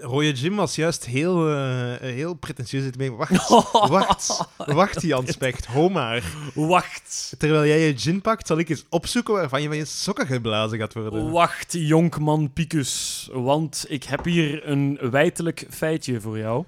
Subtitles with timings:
[0.00, 2.96] Rode Jim was juist heel, eh, heel pretentieus.
[2.96, 3.12] mee.
[3.12, 3.48] Wacht,
[3.90, 6.32] wacht, wacht, Jan Specht, ho maar.
[6.54, 7.34] Wacht.
[7.38, 10.78] Terwijl jij je gin pakt, zal ik eens opzoeken waarvan je van je sokken geblazen
[10.78, 11.30] gaat worden.
[11.30, 13.28] Wacht, jonkman Picus.
[13.32, 16.64] Want ik heb hier een wijtelijk feitje voor jou.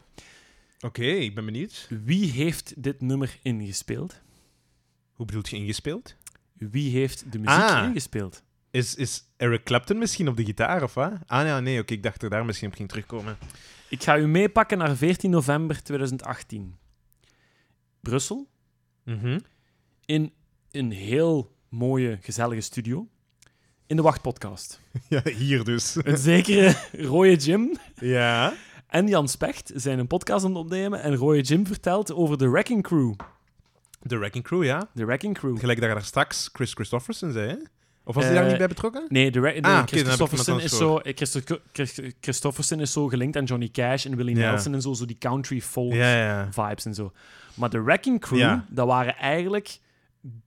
[0.81, 1.87] Oké, ik ben benieuwd.
[2.05, 4.21] Wie heeft dit nummer ingespeeld?
[5.15, 6.15] Hoe bedoelt je ingespeeld?
[6.55, 7.85] Wie heeft de muziek Ah.
[7.85, 8.43] ingespeeld?
[8.71, 11.12] Is, is Eric Clapton misschien op de gitaar, of wat?
[11.27, 13.37] Ah, ja, nee, oké, ik dacht er daar misschien op ging terugkomen.
[13.89, 16.77] Ik ga u meepakken naar 14 november 2018.
[18.01, 18.48] Brussel,
[19.05, 19.38] Mhm.
[20.05, 20.33] in
[20.70, 23.09] een heel mooie, gezellige studio.
[23.87, 24.80] In de Wachtpodcast.
[25.09, 25.95] Ja, hier dus.
[26.05, 28.55] Een zekere Rooie Jim ja.
[28.87, 31.02] en Jan Specht zijn een podcast aan het opnemen.
[31.02, 33.14] En Rooie Jim vertelt over de Wrecking Crew.
[34.02, 34.89] De Wrecking Crew, ja.
[34.95, 35.59] De Wrecking Crew.
[35.59, 37.56] Gelijk daar straks Chris Christofferson zei, hè?
[38.10, 39.05] Of was hij Eh, daar niet bij betrokken?
[39.09, 43.45] Nee, de, de Ah, Christofferson is zo, eh, Christo- Chris- Christofferson is zo gelinkt aan
[43.45, 44.34] Johnny Cash en Willie.
[44.34, 45.92] Nelson en zo, zo die country folk
[46.50, 47.12] vibes en zo.
[47.55, 49.78] Maar de Wrecking Crew, dat waren eigenlijk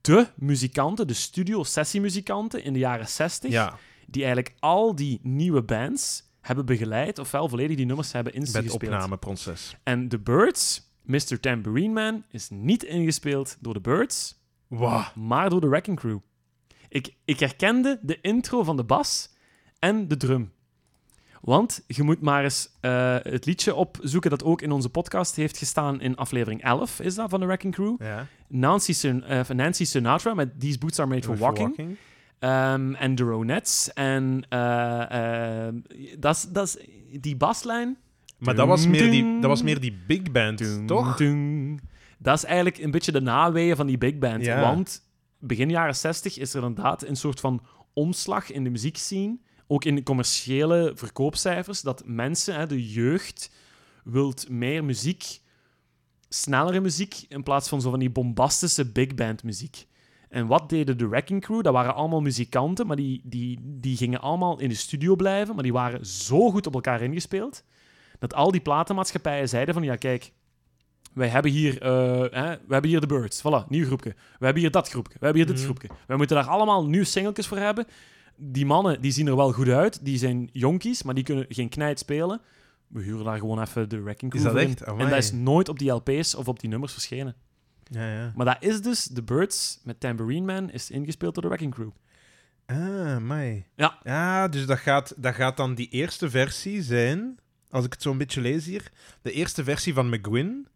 [0.00, 6.22] de muzikanten, de studio-sessiemuzikanten in de jaren 60, Ja, die eigenlijk al die nieuwe bands
[6.40, 8.70] hebben begeleid, ofwel volledig die nummers hebben ingespeeld.
[8.70, 9.76] opnameproces.
[9.82, 11.40] En The Birds, Mr.
[11.40, 14.36] Tambourine Man, is niet ingespeeld door The Birds,
[14.68, 15.04] Wauw.
[15.14, 16.18] maar door de Wrecking Crew.
[16.94, 19.30] Ik, ik herkende de intro van de bas
[19.78, 20.52] en de drum.
[21.40, 25.58] Want je moet maar eens eh, het liedje opzoeken dat ook in onze podcast heeft
[25.58, 27.94] gestaan in aflevering 11, is dat, van de Wrecking Crew.
[27.98, 28.26] Ja.
[28.48, 31.96] Nancy, Sin- eh, Nancy Sinatra met These Boots Are Made for Walking.
[32.38, 33.92] Ehm, en de Ronettes.
[33.92, 35.68] En eh,
[36.18, 36.76] dat is-
[37.20, 37.96] die baslijn.
[38.38, 41.16] Maar dat was, meer die, dat was meer die big band, toch?
[42.18, 44.44] Dat is eigenlijk een beetje de naweeën van die big band.
[44.44, 44.60] Ja.
[44.60, 45.02] Want
[45.46, 49.38] begin jaren 60 is er inderdaad een soort van omslag in de muziekscene.
[49.66, 51.80] Ook in de commerciële verkoopcijfers.
[51.80, 53.50] Dat mensen, hè, de jeugd,
[54.04, 55.40] wilt meer muziek,
[56.28, 59.86] snellere muziek, in plaats van zo van die bombastische big band muziek.
[60.28, 61.62] En wat deden de Wrecking Crew?
[61.62, 65.54] Dat waren allemaal muzikanten, maar die, die, die gingen allemaal in de studio blijven.
[65.54, 67.64] Maar die waren zo goed op elkaar ingespeeld,
[68.18, 70.32] dat al die platenmaatschappijen zeiden van, ja kijk,
[71.14, 71.90] wij hebben hier, eh,
[72.42, 74.14] hè, we hebben hier de Birds, voilà, nieuw groepje.
[74.38, 75.64] We hebben hier dat groepje, we hebben hier dit Mhm.
[75.72, 75.88] groepje.
[76.06, 77.86] Wij moeten daar allemaal nieuwe singeltjes voor hebben.
[78.36, 81.68] Die mannen, die zien er wel goed uit, die zijn jonkies, maar die kunnen geen
[81.68, 82.40] knijt spelen.
[82.86, 84.82] We huren daar gewoon even de Wrecking Crew Is dat echt?
[84.82, 87.34] En dat is nooit op die LP's of op die nummers verschenen.
[87.84, 88.32] Ja, ja.
[88.36, 91.90] Maar dat is dus The Birds met Tambourine Man is ingespeeld door de Wrecking Crew.
[92.66, 93.66] Ah, mij.
[93.76, 93.98] Ja.
[94.02, 97.38] Ja, dus dat gaat, dat gaat dan die eerste versie zijn,
[97.70, 98.90] als ik het zo een beetje lees hier,
[99.22, 100.66] de eerste versie van McGuinn,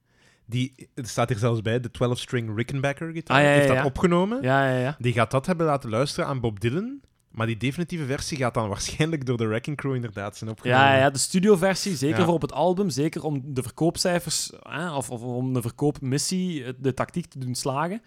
[0.48, 3.84] die, staat hier zelfs bij, de 12-string Rickenbacker gitaar, Ah, ja, ja, heeft dat ja.
[3.84, 4.42] opgenomen.
[4.42, 4.96] Ja, ja, ja.
[4.98, 7.00] Die gaat dat hebben laten luisteren aan Bob Dylan,
[7.30, 10.82] maar die definitieve versie gaat dan waarschijnlijk door de Wrecking Crew inderdaad zijn opgenomen.
[10.82, 12.24] Ja, ja, de studioversie, zeker Ja.
[12.24, 14.52] voor op het album, zeker om de verkoopcijfers,
[14.94, 18.02] of, of om de verkoopmissie, de tactiek te doen slagen.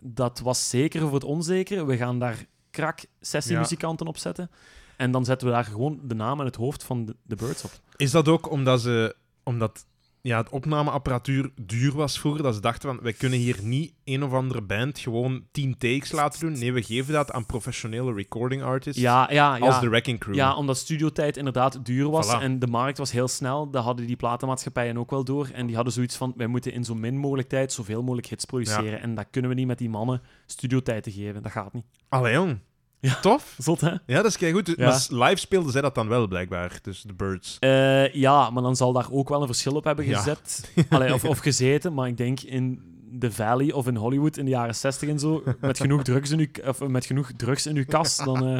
[0.00, 1.84] Dat was zeker voor het onzekere.
[1.84, 4.50] We gaan daar krak sessiemuzikanten op zetten.
[4.96, 7.64] En dan zetten we daar gewoon de naam en het hoofd van de, de Birds
[7.64, 7.70] op.
[7.96, 9.86] Is dat ook omdat ze omdat
[10.22, 14.22] ja, het opnameapparatuur duur was vroeger, dat ze dachten van, wij kunnen hier niet een
[14.22, 16.58] of andere band gewoon 10 takes laten doen.
[16.58, 19.66] Nee, we geven dat aan professionele recording artists Ja, ja, ja.
[19.66, 20.34] als de Wrecking Crew.
[20.34, 22.40] Ja, omdat studiotijd inderdaad duur was Voilà.
[22.42, 23.70] en de markt was heel snel.
[23.70, 25.48] Dat hadden die platenmaatschappijen ook wel door.
[25.52, 28.44] En die hadden zoiets van, wij moeten in zo min mogelijk tijd zoveel mogelijk hits
[28.44, 29.00] produceren.
[29.00, 31.42] En dat kunnen we niet met die mannen studiotijd te geven.
[31.42, 31.84] Dat gaat niet.
[32.08, 32.58] Allee, jong.
[33.02, 33.20] Ja.
[33.20, 33.54] Tof.
[33.58, 33.90] Zot, hè?
[33.90, 34.72] Ja, dat is kei goed.
[34.76, 34.86] Ja.
[34.88, 36.78] Maar live speelden zij dat dan wel, blijkbaar.
[36.82, 37.56] Dus de Birds.
[37.60, 40.18] Eh, ja, maar dan zal daar ook wel een verschil op hebben Ja.
[40.18, 40.72] gezet.
[40.88, 44.50] Allee, of, of gezeten, maar ik denk in de Valley of in Hollywood in de
[44.50, 47.84] jaren 60 en zo, met genoeg drugs in uw, of met genoeg drugs in uw
[47.84, 48.58] kast, dan eh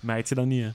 [0.00, 0.62] merk je dat niet.
[0.64, 0.70] Hè.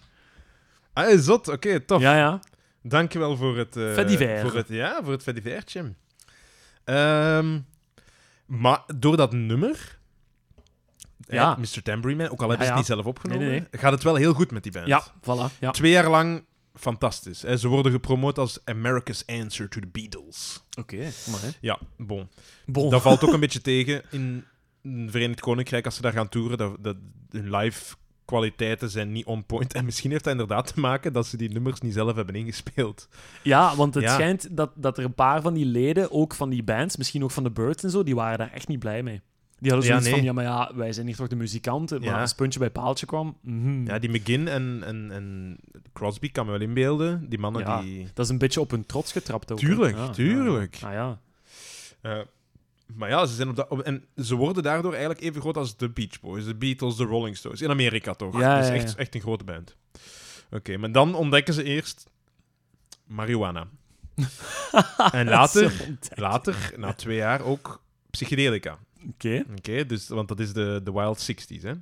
[0.93, 1.47] Ah, zot.
[1.47, 2.01] Oké, tof.
[2.01, 2.39] Ja, ja.
[2.81, 3.75] Dankjewel voor het...
[3.75, 4.41] eh, divers.
[4.41, 5.93] Voor het, ja, voor het fait divertje.
[6.83, 7.59] Ehm,
[8.45, 9.96] maar door dat nummer...
[11.19, 11.55] Ja.
[11.59, 11.81] Mr.
[11.83, 14.03] Tambourine Man, ook al hebben ze Ja, het niet zelf opgenomen, Nee, nee, gaat het
[14.03, 14.87] wel heel goed met die band.
[14.87, 15.59] Ja, voilà.
[15.59, 15.71] Ja.
[15.71, 17.41] Twee jaar lang fantastisch.
[17.41, 17.57] Hè.
[17.57, 20.63] Ze worden gepromoot als America's Answer to the Beatles.
[20.79, 20.97] Oké,
[21.31, 21.49] maar hè.
[21.61, 22.29] Ja, bon.
[22.65, 22.89] Bon.
[22.89, 24.45] Dat valt ook een beetje tegen in
[24.81, 26.57] het Verenigd Koninkrijk als ze daar gaan toeren.
[26.57, 26.95] Dat, dat,
[27.31, 27.95] hun live
[28.25, 29.73] kwaliteiten zijn niet on point.
[29.73, 33.07] En misschien heeft dat inderdaad te maken dat ze die nummers niet zelf hebben ingespeeld.
[33.43, 34.13] Ja, want het Ja.
[34.13, 37.31] schijnt dat, dat er een paar van die leden, ook van die bands, misschien ook
[37.31, 39.21] van de Birds en zo, die waren daar echt niet blij mee.
[39.59, 41.99] Die hadden Ja, zoiets van, ja, maar ja, wij zijn hier toch de muzikanten.
[41.99, 42.21] Maar Ja.
[42.21, 43.85] als puntje bij paaltje kwam, mhm.
[43.85, 45.57] Ja, die McGinn en, en, en
[45.93, 47.29] Crosby kan me wel inbeelden.
[47.29, 47.81] Die mannen Ja.
[47.81, 48.07] die...
[48.13, 49.57] dat is een beetje op hun trots getrapt ook.
[49.59, 50.75] Tuurlijk, Ja, tuurlijk.
[50.75, 50.87] Ja.
[50.87, 51.19] Ah, ja.
[52.01, 52.19] eh,
[52.95, 53.67] maar ja, ze zijn op dat...
[53.69, 57.03] op- en ze worden daardoor eigenlijk even groot als de Beach Boys, de Beatles, de
[57.03, 57.61] Rolling Stones.
[57.61, 58.39] In Amerika toch.
[58.39, 59.75] Ja, dus ja, echt, echt een grote band.
[60.51, 62.09] Oké, maar dan ontdekken ze eerst
[63.05, 63.67] marihuana.
[65.11, 65.73] en later,
[66.15, 68.77] later, na twee jaar, ook psychedelica.
[69.09, 69.43] Oké.
[69.57, 71.61] Oké, dus, want dat is de, de Wild 60s.
[71.61, 71.73] Hè?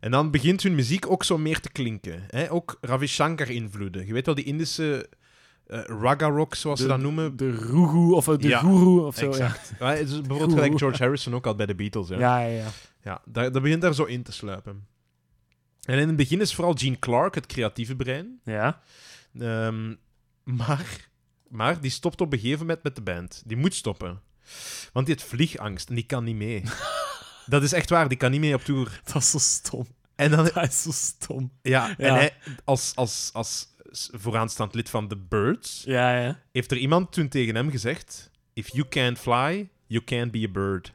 [0.00, 2.24] En dan begint hun muziek ook zo meer te klinken.
[2.26, 2.52] Hè?
[2.52, 4.06] Ook Ravi Shankar-invloeden.
[4.06, 5.08] Je weet wel, die Indische
[5.66, 7.36] eh raga rock, zoals ze dat noemen.
[7.36, 9.24] De Rugu of eh, de Ja, Guru of zo.
[9.24, 9.30] Ja.
[9.30, 9.72] exact.
[9.78, 12.08] Ja, het is bijvoorbeeld gelijk George Harrison ook al bij de Beatles.
[12.08, 12.16] Hè?
[12.16, 12.68] Ja, ja, ja.
[13.02, 14.86] Ja, dat, dat begint daar zo in te sluipen.
[15.84, 18.40] En in het begin is vooral Gene Clark het creatieve brein.
[18.44, 18.80] Ja.
[19.38, 19.94] Ehm,
[20.42, 21.08] maar,
[21.48, 23.42] maar die stopt op een gegeven moment met de band.
[23.46, 24.20] Die moet stoppen.
[24.92, 26.62] Want die heeft vliegangst en die kan niet mee.
[27.46, 29.00] dat is echt waar, die kan niet mee op tour.
[29.04, 29.86] Dat is zo stom.
[30.16, 31.52] En dan, Dat is zo stom.
[31.62, 33.74] ja, en hij, als, als, als
[34.12, 36.40] vooraanstaand lid van The Birds, Ja, ja.
[36.52, 40.50] heeft er iemand toen tegen hem gezegd: If you can't fly, you can't be a
[40.50, 40.94] bird.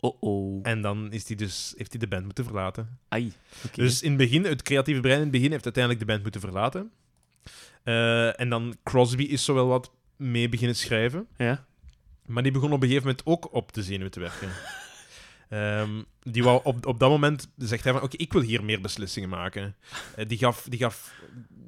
[0.00, 0.60] Oh-oh.
[0.62, 2.98] En dan is hij dus, heeft hij de band moeten verlaten.
[3.08, 3.32] Ai.
[3.72, 6.40] Dus in het begin, het creatieve brein in het begin heeft uiteindelijk de band moeten
[6.40, 6.90] verlaten.
[7.82, 11.26] Eh, en dan Crosby is zo wel wat mee beginnen schrijven.
[11.36, 11.66] Ja.
[12.26, 14.48] Maar die begon op een gegeven moment ook op de zenuwen te werken.
[15.48, 15.90] Ehm,
[16.22, 19.28] die wou op, op dat moment zegt hij van, oké, ik wil hier meer beslissingen
[19.28, 19.76] maken.
[20.16, 21.12] Eh, die, gaf, die gaf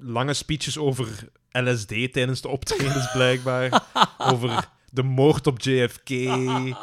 [0.00, 3.82] lange speeches over LSD tijdens de optredens, blijkbaar.
[4.32, 6.10] over de moord op JFK.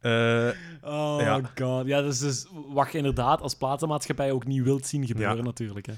[0.00, 0.48] Eh,
[0.82, 1.40] Oh Ja.
[1.58, 1.86] god.
[1.86, 5.42] Ja, dat is dus wat je inderdaad als platenmaatschappij ook niet wilt zien gebeuren, Ja.
[5.42, 5.86] natuurlijk.
[5.86, 5.92] Hè.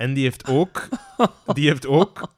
[0.00, 0.88] En die heeft ook,
[1.54, 2.34] die heeft ook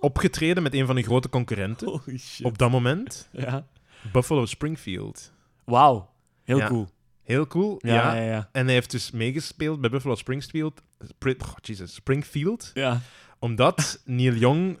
[0.00, 1.88] opgetreden met een van de grote concurrenten.
[1.88, 2.46] Holy shit.
[2.46, 3.66] Op dat moment, Ja.
[4.12, 5.32] Buffalo Springfield.
[5.64, 6.10] Wauw.
[6.44, 6.66] Heel Ja.
[6.68, 6.88] cool.
[7.22, 8.14] Heel cool, Ja, ja.
[8.14, 8.48] ja, ja.
[8.52, 10.82] En hij heeft dus meegespeeld bij Buffalo Springfield.
[11.08, 12.70] Spri- oh, Jesus, Springfield.
[12.74, 13.00] Ja.
[13.38, 14.78] Omdat Neil Young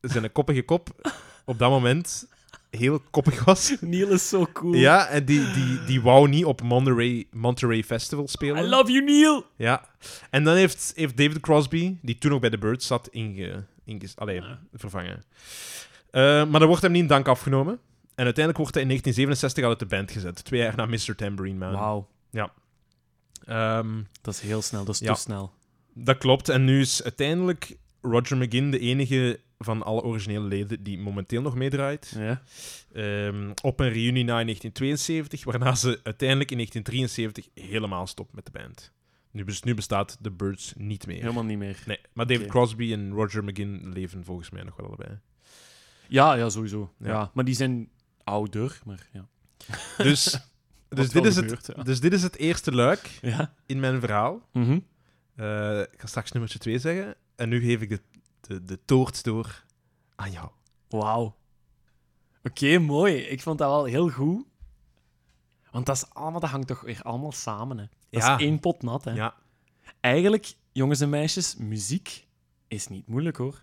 [0.00, 1.12] zijn koppige kop
[1.44, 2.28] op dat moment
[2.76, 3.76] heel koppig was.
[3.80, 4.74] Neil is zo cool.
[4.74, 8.64] Ja, en die, die, die wou niet op Monterey, Monterey Festival spelen.
[8.64, 9.46] I love you, Neil!
[9.56, 9.88] Ja.
[10.30, 14.08] En dan heeft, heeft David Crosby, die toen ook bij de Birds zat, inge, inge,
[14.14, 14.42] allee,
[14.74, 15.22] vervangen.
[16.10, 17.78] Eh, maar dan wordt hem niet in dank afgenomen.
[18.14, 20.44] En uiteindelijk wordt hij in 1967 al uit de band gezet.
[20.44, 21.14] Twee jaar na Mr.
[21.16, 21.72] Tambourine Man.
[21.72, 22.08] Wauw.
[23.44, 24.84] Ehm, Dat is heel snel.
[24.84, 25.14] Dat is Ja.
[25.14, 25.52] te snel.
[25.94, 26.48] Dat klopt.
[26.48, 31.54] En nu is uiteindelijk Roger McGinn de enige van alle originele leden die momenteel nog
[31.54, 32.14] meedraait.
[32.18, 32.42] Ja.
[32.92, 38.44] Ehm, op een reunie na in 1972, waarna ze uiteindelijk in 1973 helemaal stopt met
[38.44, 38.92] de band.
[39.30, 41.20] Nu, bes- nu bestaat The Birds niet meer.
[41.20, 41.82] Helemaal niet meer.
[41.86, 42.46] Nee, maar David.
[42.46, 45.18] Crosby en Roger McGinn leven volgens mij nog wel allebei.
[46.08, 46.92] Ja, ja, sowieso.
[46.98, 47.08] Ja.
[47.08, 47.30] Ja.
[47.34, 47.88] Maar die zijn
[48.24, 49.28] ouder, maar ja.
[49.96, 50.38] Dus,
[50.88, 51.82] dus, dit is het, ja.
[51.82, 53.54] dus dit is het eerste luik Ja.
[53.66, 54.48] in mijn verhaal.
[54.52, 54.78] Mhm.
[55.36, 57.14] Eh, ik ga straks nummertje 2 zeggen.
[57.36, 58.00] En nu geef ik de,
[58.46, 59.64] de, de toort door
[60.14, 60.48] aan jou.
[60.88, 61.34] Wauw.
[62.42, 63.14] Oké, mooi.
[63.16, 64.44] Ik vond dat wel heel goed.
[65.70, 67.78] Want dat, is allemaal, dat hangt toch weer allemaal samen.
[67.78, 67.84] Hè.
[68.10, 68.36] Dat Ja.
[68.38, 69.04] is één pot nat.
[69.04, 69.12] Hè.
[69.12, 69.34] Ja,
[70.00, 72.26] Eigenlijk, jongens en meisjes, muziek
[72.68, 73.62] is niet moeilijk hoor.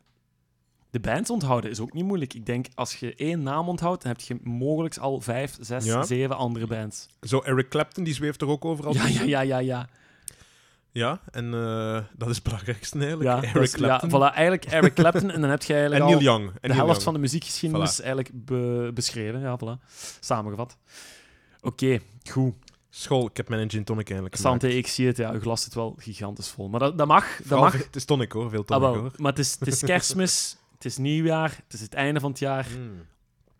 [0.89, 2.33] De bands onthouden is ook niet moeilijk.
[2.33, 6.03] Ik denk, als je één naam onthoudt, dan heb je mogelijk al vijf, zes, Ja.
[6.03, 7.07] zeven andere bands.
[7.21, 9.89] zo Eric Clapton, die zweeft er ook overal Ja, ja, ja, ja, ja.
[10.93, 13.29] Ja, en eh, dat is het belangrijkste eigenlijk.
[13.29, 14.09] ja, Eric is- ja, Clapton.
[14.09, 16.45] voilà, eigenlijk Eric Clapton en dan heb je en eigenlijk Neil al Young.
[16.47, 17.03] En de Neil helft Young.
[17.03, 19.39] van de muziekgeschiedenis eigenlijk be- beschreven.
[19.39, 19.91] Ja, voilà.
[20.19, 20.77] Samengevat.
[21.61, 21.99] Oké,
[22.29, 22.53] goed.
[22.89, 25.17] School, ik heb mijn gin tonic eigenlijk Sante, ik zie het.
[25.17, 26.69] Ja, uw glas zit wel gigantisch vol.
[26.69, 27.25] Maar dat, dat mag.
[27.37, 27.73] Dat Vooral mag.
[27.73, 28.95] Het is tonic hoor, veel Ah, tonic wel.
[28.95, 29.11] hoor.
[29.17, 32.39] Maar het is, het is kerstmis, het is nieuwjaar, het is het einde van het
[32.39, 32.67] jaar.
[32.79, 33.05] Mm.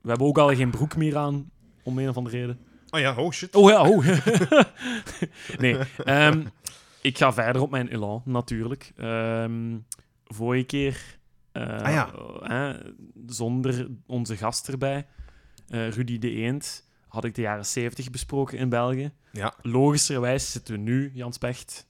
[0.01, 1.51] We hebben ook al geen broek meer aan,
[1.83, 2.59] om een of andere reden.
[2.89, 3.55] Oh ja, oh shit.
[3.55, 4.05] Oh ja, oh.
[5.57, 6.43] nee, ehm,
[7.01, 8.91] ik ga verder op mijn elan, natuurlijk.
[8.97, 9.77] Ehm
[10.33, 11.17] vorige keer,
[11.51, 12.77] eh, Ah ja.
[13.27, 15.07] zonder onze gast erbij,
[15.67, 19.11] eh, Rudy de Eend, had ik de jaren 70 besproken in België.
[19.31, 21.87] Ja, Logischerwijs zitten we nu, Jans Pecht,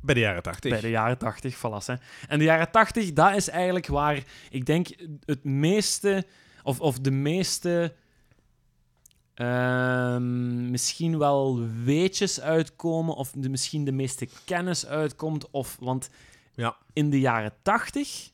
[0.00, 0.70] bij de jaren 80.
[0.70, 1.84] bij de jaren 80, voilà.
[1.86, 1.94] Hè.
[2.28, 4.88] En de jaren 80, dat is eigenlijk waar ik denk
[5.24, 6.26] het meeste,
[6.62, 7.94] of, of de meeste,
[9.34, 15.50] ehm, misschien wel weetjes uitkomen, of de, misschien de meeste kennis uitkomt.
[15.50, 16.10] Of, want
[16.54, 16.76] Ja.
[16.92, 18.30] in de jaren 80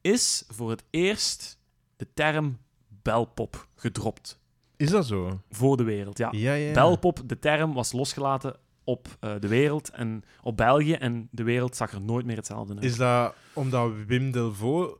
[0.00, 1.58] is voor het eerst
[1.96, 2.58] de term
[3.02, 4.38] belpop gedropt
[4.76, 5.40] Is dat zo?
[5.50, 6.18] voor de wereld.
[6.18, 6.28] Ja.
[6.32, 6.72] Ja, ja.
[6.72, 10.92] Belpop, de term, was losgelaten op eh, de wereld en op België.
[10.92, 12.84] En de wereld zag er nooit meer hetzelfde uit.
[12.84, 14.98] Is dat omdat Wim Delvaux...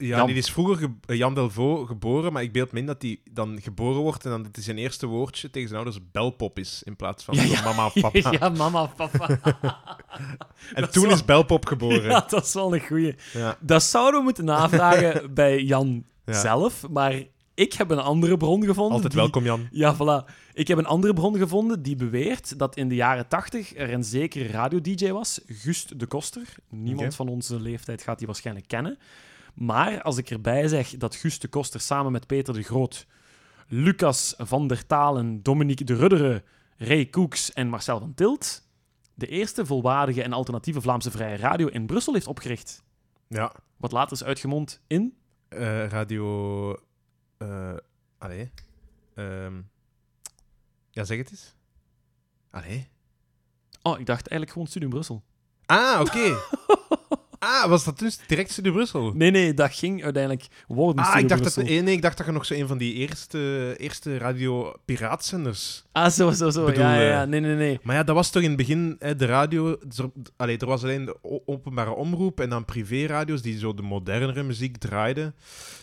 [0.00, 0.26] Ja, Jan.
[0.26, 3.20] die is vroeger ge- eh, Jan Delvaux geboren, maar ik beeld me in dat hij
[3.30, 6.82] dan geboren wordt en dan dat hij zijn eerste woordje tegen zijn ouders belpop is,
[6.84, 7.62] in plaats van Ja, ja.
[7.62, 8.30] mama of papa.
[8.40, 9.28] ja, mama, papa.
[10.74, 12.02] en dat toen is wel- is belpop geboren.
[12.10, 13.14] ja, dat is wel een goeie.
[13.32, 13.56] Ja.
[13.60, 16.40] Dat zouden we moeten navragen bij Jan Ja.
[16.40, 17.22] zelf, maar
[17.54, 18.92] ik heb een andere bron gevonden.
[18.94, 19.68] Altijd die- welkom, Jan.
[19.70, 20.32] Ja, voilà.
[20.52, 24.04] Ik heb een andere bron gevonden die beweert dat in de jaren 80 er een
[24.04, 26.42] zekere radio-dj was, Gust de Koster.
[26.70, 28.98] Niemand van onze leeftijd gaat die waarschijnlijk kennen.
[29.58, 33.06] Maar als ik erbij zeg dat Gust de Koster samen met Peter de Groot,
[33.66, 36.42] Lucas van der Talen, Dominique de Rudderen,
[36.76, 38.66] Ray Koeks en Marcel van Tilt
[39.14, 42.84] de eerste volwaardige en alternatieve Vlaamse vrije radio in Brussel heeft opgericht.
[43.28, 43.52] Ja.
[43.76, 45.16] Wat later is uitgemond in...
[45.48, 46.70] Eh, radio...
[47.38, 47.76] eh
[48.18, 48.50] allee.
[49.14, 49.60] Ehm,
[50.90, 51.54] ja, zeg het eens.
[52.50, 52.88] Allee.
[53.82, 55.22] Oh, ik dacht eigenlijk gewoon Studio Brussel.
[55.66, 56.36] Ah, oké.
[57.38, 59.12] ah, was dat dus direct Studio Brussel?
[59.14, 61.76] Nee, nee, dat ging uiteindelijk worden Ah, ik dacht, dat, Brussel.
[61.76, 65.84] eh, nee, ik dacht dat je nog zo een van die eerste, eerste radio-piraatzenders...
[65.92, 66.64] Ah, zo, zo, zo.
[66.64, 67.24] bedoel, ja, ja.
[67.24, 67.78] Nee, nee, nee.
[67.82, 69.70] Maar ja, dat was toch in het begin hè, de radio...
[69.96, 71.16] Er, allee, er was alleen de
[71.46, 75.34] openbare omroep en dan privéradio's die zo de modernere muziek draaiden.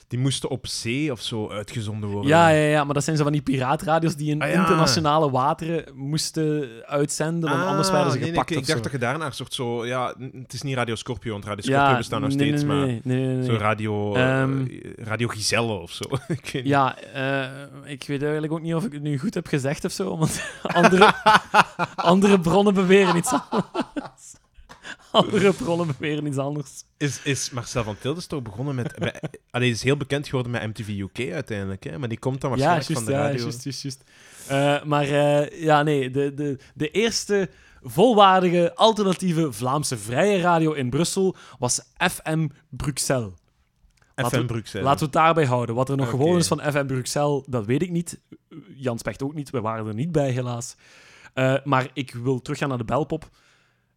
[0.08, 2.30] Die moesten op zee of zo uitgezonden worden.
[2.30, 4.54] Ja, ja, ja, maar dat zijn zo van die piraatradio's die in Ah, ja.
[4.60, 8.84] internationale wateren moesten uitzenden, want Ah, anders werden ze nee, nee, gepakt ik, ik dacht
[8.84, 9.86] dat je daarna een soort zo...
[9.86, 12.64] Ja, het is niet Radio Scorpio, want Radio Scorpio ja, bestaat nog nee, steeds,
[13.04, 13.44] nee, maar...
[13.44, 14.66] Zo radio, Ehm.
[14.98, 16.04] radio Giselle of zo.
[16.28, 16.66] ik weet niet.
[16.66, 19.92] Ja, eh, ik weet eigenlijk ook niet of ik het nu goed heb gezegd of
[19.92, 21.14] zo, want andere,
[21.96, 24.36] andere bronnen beweren iets anders.
[25.15, 26.84] Andere bronnen beweren iets anders.
[26.98, 28.95] Is, is Marcel van Tildes toch begonnen met...
[29.00, 32.00] bij- Allee, is heel bekend geworden met MTV UK uiteindelijk, hè?
[32.00, 33.41] maar die komt dan Ja, waarschijnlijk van de ja, radio.
[33.41, 34.03] juist, juist, juist.
[34.48, 37.50] Eh, maar eh, ja, nee, de, de, de eerste
[37.81, 43.34] volwaardige alternatieve Vlaamse vrije radio in Brussel was FM Bruxelles.
[44.15, 44.86] Laten FM we- Bruxelles.
[44.86, 45.75] Laten we het daarbij houden.
[45.75, 46.17] Wat er nog Oké.
[46.17, 48.22] gewoon is van FM Bruxelles, dat weet ik niet.
[48.75, 50.75] Jan Specht ook niet, we waren er niet bij helaas.
[51.34, 53.29] Eh, maar ik wil teruggaan naar de Belpop.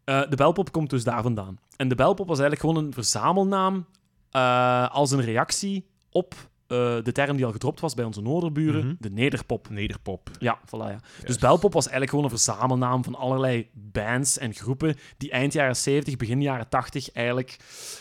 [0.08, 1.58] Eh, de Belpop komt dus daar vandaan.
[1.76, 3.86] En de Belpop was eigenlijk gewoon een verzamelnaam
[4.30, 6.34] eh, als een reactie op
[6.66, 8.94] eh, de term die al gedropt was bij onze noorderburen, Mhm.
[8.98, 9.68] de nederpop.
[9.70, 10.30] Nederpop.
[10.38, 10.98] Ja, voilà, ja.
[11.24, 11.38] Dus.
[11.38, 16.16] Belpop was eigenlijk gewoon een verzamelnaam van allerlei bands en groepen die eind jaren 70,
[16.16, 17.56] begin jaren 80 eigenlijk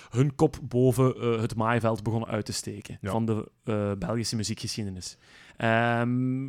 [0.10, 3.12] hun kop boven het maaiveld begonnen uit te steken Ja.
[3.12, 3.52] van de
[4.00, 5.18] Belgische muziekgeschiedenis.
[5.58, 6.46] Ehm,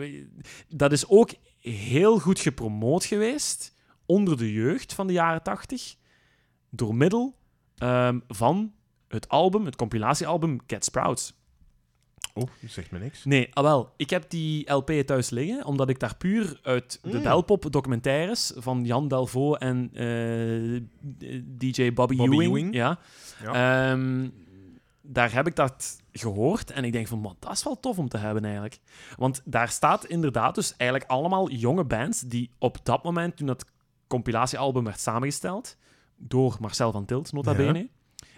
[0.68, 3.76] dat is ook heel goed gepromoot geweest
[4.08, 5.96] onder de jeugd van de jaren 80
[6.70, 7.36] door middel
[7.76, 8.72] ehm, van
[9.08, 11.36] het album, het compilatiealbum Cat Sprouts.
[12.34, 13.24] Oh, dat zegt me niks.
[13.24, 13.92] Nee, ah wel.
[13.96, 17.22] Ik heb die LP thuis liggen, omdat ik daar puur uit de Mm.
[17.22, 20.80] Belpop documentaires van Jan Delvaux en eh,
[21.44, 22.74] DJ Bobby, Bobby Ewing, Ewing.
[22.74, 22.98] Ja,
[23.44, 24.28] ehm,
[25.02, 28.08] daar heb ik dat gehoord en ik denk van, man, dat is wel tof om
[28.08, 28.78] te hebben eigenlijk.
[29.16, 33.64] Want daar staat inderdaad dus eigenlijk allemaal jonge bands die op dat moment, toen dat
[34.08, 35.76] compilatiealbum werd samengesteld,
[36.16, 37.88] door Marcel van Tilt, nota bene,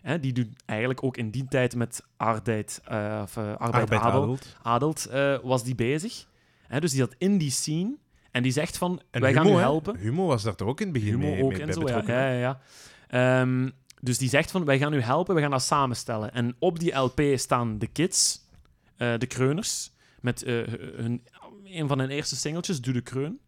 [0.03, 4.01] hè, die doet eigenlijk ook in die tijd met Arbeid, eh, of, eh, Arbeid, Arbeid
[4.01, 4.57] Adel, Adelt.
[4.63, 6.27] Adelt eh, was die bezig.
[6.67, 7.97] Hè, dus die zat in die scene.
[8.31, 9.61] En die zegt van, En wij Humo, gaan u hè?
[9.61, 9.97] helpen.
[9.97, 12.03] Humo was daar toch ook in het begin Humo mee, ook mee en zo, ja.
[12.07, 12.61] ja, ja.
[13.09, 16.33] Ehm, dus die zegt van, wij gaan u helpen, we gaan dat samenstellen.
[16.33, 18.49] En op die LP staan de kids,
[18.97, 21.27] de kreuners, met hun,
[21.65, 23.41] een van hun eerste singeltjes, Doe de Kreun.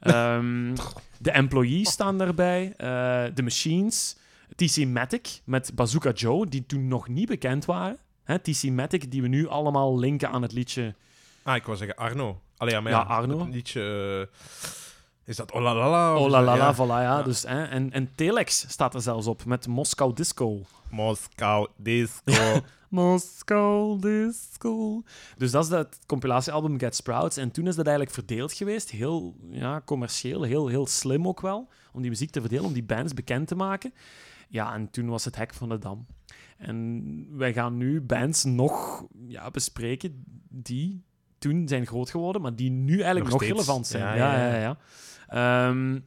[0.00, 0.74] Ehm,
[1.18, 2.86] de employees staan daarbij, eh,
[3.34, 4.16] de machines,
[4.56, 7.98] TC Matic met Bazooka Joe, die toen nog niet bekend waren.
[8.24, 10.94] Hè, TC Matic, die we nu allemaal linken aan het liedje
[11.42, 12.40] Ah, ik wou zeggen Arno.
[12.56, 13.38] Allee, ja, maar Ja, ja, Arno.
[13.44, 13.80] het liedje...
[14.30, 14.66] eh,
[15.24, 16.14] is dat Oh la la la?
[16.14, 16.74] of Oh is la dat- la la, ja.
[16.74, 17.18] voilà, ja.
[17.18, 17.22] Ja.
[17.22, 20.60] Dus, hè, en, en Telex staat er zelfs op met Moskou Disco.
[20.90, 22.32] Moskou Disco.
[22.88, 25.02] Moskou Disco.
[25.36, 27.36] Dus dat is dat compilatiealbum Get Sprouts.
[27.36, 28.90] En toen is dat eigenlijk verdeeld geweest.
[28.90, 31.68] Heel ja, commercieel, heel, heel slim ook wel.
[31.92, 33.92] Om die muziek te verdelen, om die bands bekend te maken.
[34.48, 36.06] Ja, en toen was het hek van de dam.
[36.58, 41.04] En wij gaan nu bands nog ja, bespreken die
[41.38, 44.02] toen zijn groot geworden, maar die nu eigenlijk Nog relevant zijn.
[44.02, 44.76] Ja, Ja, ja, ja, ja.
[45.30, 46.00] ja.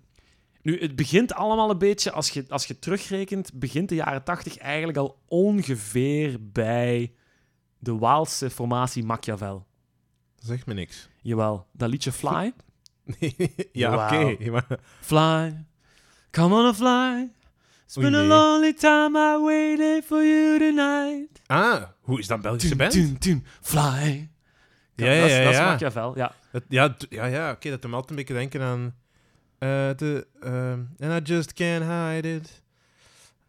[0.63, 4.57] Nu, het begint allemaal een beetje, als je, als je terugrekent, begint de jaren 80
[4.57, 7.13] eigenlijk al ongeveer bij
[7.79, 9.65] de Waalse formatie Machiavel.
[10.35, 11.09] Zeg me niks.
[11.21, 12.53] Jawel, dat liedje Fly.
[13.71, 14.49] ja, oké.
[14.51, 15.65] maar- Fly,
[16.31, 17.29] come on a fly.
[17.85, 21.41] It's been a lonely time I waited for you tonight.
[21.47, 22.91] Ah, hoe is dat Belgische band?
[22.91, 24.29] tun, tun, fly.
[24.95, 25.65] Ja, ja, dat is, ja, dat is ja.
[25.71, 26.35] Machiavel, ja.
[26.51, 28.95] Dat- ja, ja, ja oké, dat doet me altijd een beetje denken aan...
[29.61, 32.61] eh, de, ehm, and I just can't hide it.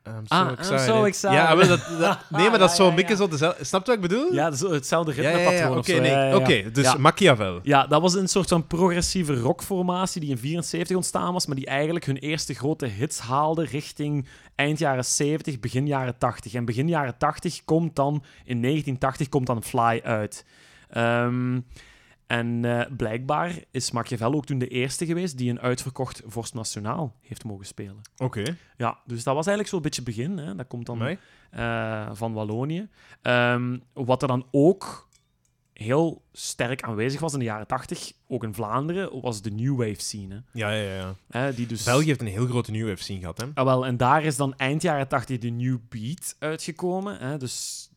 [0.06, 0.80] I'm so Ah, I'm excited.
[0.80, 1.36] so excited.
[1.38, 3.16] Ja, maar dat, dat- nee, maar dat is Ja, zo ja, ja.
[3.16, 3.64] zo dezelfde...
[3.64, 4.32] Snap je wat ik bedoel?
[4.32, 6.00] Ja, zo hetzelfde ja, ja, ritmepatroon ja, of Oké, zo.
[6.00, 6.10] nee.
[6.10, 6.36] Ja, ja, ja.
[6.36, 6.94] Oké, dus Ja.
[6.98, 7.60] Machiavel.
[7.62, 11.66] Ja, dat was een soort van progressieve rockformatie die in 74 ontstaan was, maar die
[11.66, 16.54] eigenlijk hun eerste grote hits haalde richting eind jaren 70, begin jaren 80.
[16.54, 18.14] En begin jaren 80 komt dan,
[18.44, 20.44] in 1980 komt dan Fly uit.
[20.90, 21.60] Ehm,
[22.32, 27.16] en eh, blijkbaar is Machiavelli ook toen de eerste geweest die een uitverkocht Vorst Nationaal
[27.20, 28.00] heeft mogen spelen.
[28.16, 28.56] Oké.
[28.76, 30.38] Ja, dus dat was eigenlijk zo'n beetje het begin.
[30.38, 30.54] Hè.
[30.54, 31.18] Dat komt dan
[31.50, 32.88] eh, van Wallonië.
[33.22, 35.08] Ehm, wat er dan ook
[35.72, 40.00] heel sterk aanwezig was in de jaren 80, ook in Vlaanderen, was de New Wave
[40.00, 40.42] scene.
[40.52, 41.14] Ja, ja, ja.
[41.28, 41.54] Hè.
[41.54, 41.84] Die dus...
[41.84, 43.46] België heeft een heel grote New Wave scene gehad, hè?
[43.54, 47.18] Ah, wel, en daar is dan eind jaren 80 de New Beat uitgekomen.
[47.18, 47.38] Hè?
[47.38, 47.88] Dus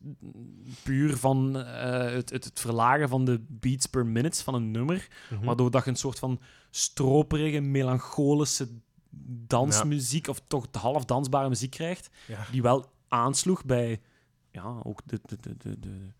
[0.82, 5.08] puur van eh, het, het, het verlagen van de beats per minute van een nummer.
[5.30, 5.44] Mhm.
[5.44, 6.40] Waardoor dat je een soort van
[6.70, 8.68] stroperige, melancholische
[9.46, 12.10] dansmuziek, of toch half dansbare muziek krijgt.
[12.26, 12.46] Ja.
[12.50, 14.00] Die wel aansloeg bij
[14.50, 16.12] ja, ook de, de, de, de-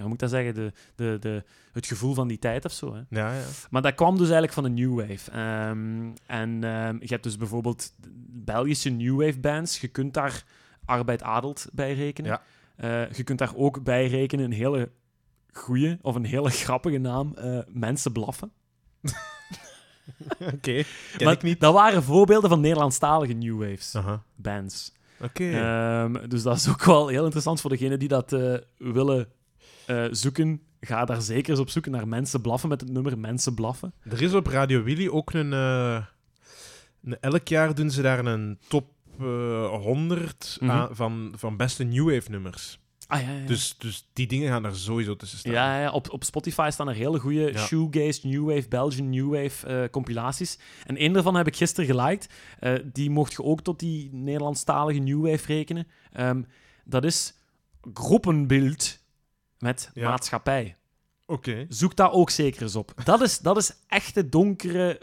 [0.00, 0.54] ja, hoe moet ik dat zeggen?
[0.54, 2.94] De, de, de, het gevoel van die tijd of zo.
[2.94, 3.00] Hè?
[3.08, 3.42] Ja, ja.
[3.70, 5.30] Maar dat kwam dus eigenlijk van de New Wave.
[5.30, 7.92] Ehm, en ehm, je hebt dus bijvoorbeeld
[8.30, 9.80] Belgische New Wave bands.
[9.80, 10.44] Je kunt daar
[10.84, 12.30] Arbeid Adelt bij rekenen.
[12.30, 12.42] Ja.
[12.76, 14.90] Eh, je kunt daar ook bij rekenen een hele
[15.52, 17.34] goeie of een hele grappige naam.
[17.36, 18.52] eh, Mensen blaffen.
[20.54, 20.82] Oké.
[21.16, 21.60] Ken Maar ik niet.
[21.60, 23.96] Dat waren voorbeelden van Nederlandstalige New Waves
[24.36, 24.92] bands.
[25.22, 25.50] Oké.
[25.50, 29.28] Ehm, dus dat is ook wel heel interessant voor degenen die dat eh, willen
[29.90, 30.60] eh, zoeken.
[30.80, 33.92] Ga daar zeker eens op zoeken naar Mensen blaffen met het nummer Mensen blaffen.
[34.02, 36.04] Er is op Radio Willy ook een, eh,
[37.04, 38.86] een- Elk jaar doen ze daar een top
[39.20, 40.70] eh 100 Mhm.
[40.70, 42.78] aan- van, van beste New Wave nummers.
[43.06, 43.46] Ah ja, ja.
[43.46, 45.52] Dus, dus die dingen gaan er sowieso tussen staan.
[45.52, 49.66] Ja, ja op, op Spotify staan er hele goede shoegaze, new wave, Belgian new wave
[49.66, 50.58] eh, compilaties.
[50.86, 52.28] En één daarvan heb ik gisteren geliked.
[52.58, 55.86] Eh, die mocht je ook tot die Nederlandstalige new wave rekenen.
[56.12, 56.42] Ehm,
[56.84, 57.34] dat is
[57.94, 58.98] groepenbeeld
[59.60, 60.08] met Ja.
[60.08, 60.76] maatschappij.
[61.26, 61.66] Oké.
[61.68, 62.92] Zoek daar ook zeker eens op.
[63.04, 65.00] Dat is, dat is echte donkere,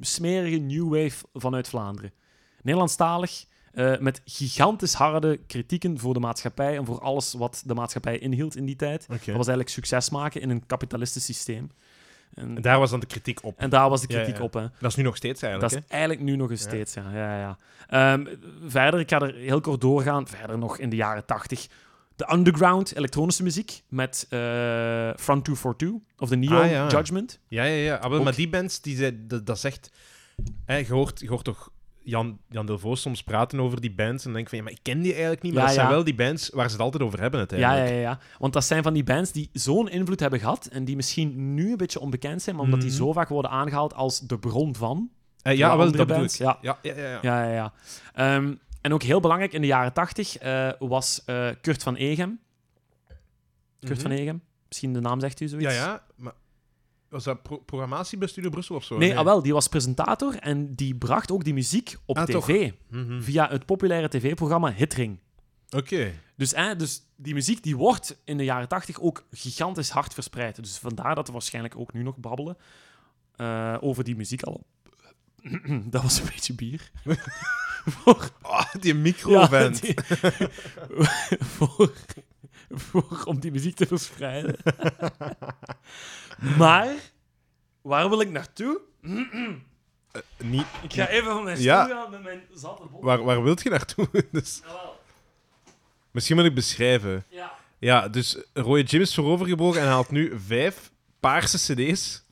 [0.00, 2.12] smerige new wave vanuit Vlaanderen.
[2.62, 8.18] Nederlandstalig, eh, met gigantisch harde kritieken voor de maatschappij en voor alles wat de maatschappij
[8.18, 9.06] inhield in die tijd.
[9.08, 11.70] Dat was eigenlijk succes maken in een kapitalistisch systeem.
[12.34, 13.58] En, En daar was dan de kritiek op.
[13.58, 14.44] en daar was de Ja, kritiek ja.
[14.44, 14.52] op.
[14.54, 14.60] Hè.
[14.80, 15.72] Dat is nu nog steeds eigenlijk.
[15.72, 17.10] Dat is eigenlijk nu nog eens steeds, ja.
[17.12, 17.58] ja, ja.
[17.88, 18.26] Ehm,
[18.66, 20.26] verder, ik ga er heel kort doorgaan.
[20.28, 21.66] Verder nog in de jaren tachtig.
[22.16, 24.38] De underground elektronische muziek met eh
[25.16, 26.86] Front 242 of de Neo Ah, ja.
[26.88, 27.38] Judgment.
[27.48, 27.96] Ja, ja, ja.
[27.96, 29.90] Ah, Maar die bands, die zei, dat, echt...
[30.66, 31.70] Hè, je, hoort, je hoort toch
[32.02, 34.78] Jan, Jan Delvaux soms praten over die bands en dan denk van, ja, maar ik
[34.82, 35.92] ken die eigenlijk niet, maar Ja, dat zijn ja.
[35.94, 37.88] wel die bands waar ze het altijd over hebben uiteindelijk.
[37.88, 38.18] ja, ja, ja.
[38.38, 41.70] Want dat zijn van die bands die zo'n invloed hebben gehad en die misschien nu
[41.70, 42.98] een beetje onbekend zijn, maar omdat die Mhm.
[42.98, 45.10] zo vaak worden aangehaald als de bron van.
[45.42, 46.34] Eh, ja, wel, dat bands.
[46.34, 46.40] ik.
[46.40, 46.58] Ja.
[46.62, 47.08] Ja, ja, ja.
[47.08, 47.18] ja.
[47.22, 47.72] Ja, ja, ja.
[48.14, 52.40] Ehm, en ook heel belangrijk in de jaren tachtig eh, was eh, Kurt van Egem.
[53.80, 54.00] Kurt Mhm.
[54.00, 54.42] van Egem.
[54.68, 55.74] Misschien de naam zegt u zoiets.
[55.74, 56.32] Ja, ja, maar
[57.08, 58.98] was dat pro- programmatie bij Studio Brussel of zo?
[58.98, 62.72] Nee, ah, wel, die was presentator en die bracht ook die muziek op Ah, tv.
[62.90, 63.20] Mhm.
[63.20, 65.18] Via het populaire tv-programma Hitring.
[65.76, 66.12] Oké.
[66.36, 70.56] Dus, eh, dus die muziek die wordt in de jaren tachtig ook gigantisch hard verspreid.
[70.56, 72.56] Dus vandaar dat we waarschijnlijk ook nu nog babbelen
[73.80, 74.66] over die muziek al.
[75.90, 76.90] dat was een beetje bier.
[77.84, 78.94] voor, Ah, die
[79.26, 79.94] ja, die-
[81.56, 81.92] voor,
[82.70, 84.56] voor, om die muziek te verspreiden.
[86.58, 86.94] maar,
[87.82, 88.80] waar wil ik naartoe?
[90.38, 91.86] Niet, Ik ga even van mijn stoel Ja.
[91.86, 93.02] gaan met mijn zatte bol.
[93.02, 94.08] waar, waar wilt je naartoe?
[94.32, 95.00] dus, Jawel.
[96.10, 97.24] misschien moet ik beschrijven.
[97.28, 97.52] Ja.
[97.78, 102.23] Ja, dus Roy Jim is voorovergebogen en haalt nu vijf paarse cd's,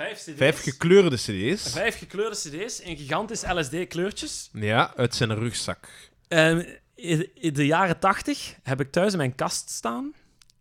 [0.00, 0.36] Vijf cd's.
[0.36, 1.72] vijf gekleurde cd's.
[1.72, 4.48] Vijf gekleurde cd's in gigantisch LSD-kleurtjes.
[4.52, 5.88] Ja, uit zijn rugzak.
[6.28, 6.62] Ehm,
[6.94, 10.12] in in de jaren 80 heb ik thuis in mijn kast staan,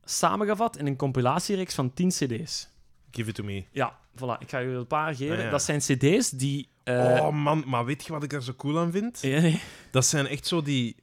[0.04, 2.68] samengevat in een compilatiereeks van 10 cd's.
[3.12, 3.64] Give it to me.
[3.72, 4.38] Ja, voilà.
[4.40, 5.38] Ik ga u een paar geven.
[5.38, 5.50] Ah, ja.
[5.50, 6.70] Dat zijn cd's die...
[6.84, 9.20] eh, oh man, maar weet je wat ik daar zo cool aan vind?
[9.22, 9.62] ja, nee.
[9.92, 10.96] Dat zijn echt zo die,